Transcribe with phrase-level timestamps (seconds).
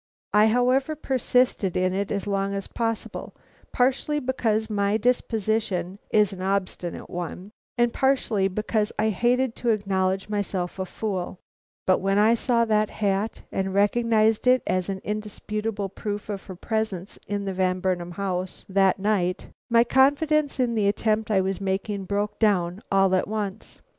[0.33, 3.35] I, however, persisted in it as long as possible,
[3.71, 10.27] partially because my disposition is an obstinate one, and partially because I hated to acknowledge
[10.27, 11.37] myself a fool;
[11.85, 16.55] but when I saw the hat, and recognized it as an indisputable proof of her
[16.55, 21.61] presence in the Van Burnam house that night, my confidence in the attempt I was
[21.61, 23.79] making broke down all at once.